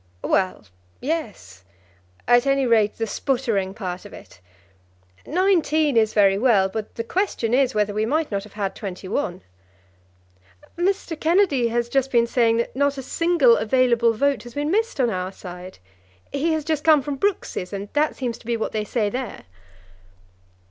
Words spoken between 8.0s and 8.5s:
might not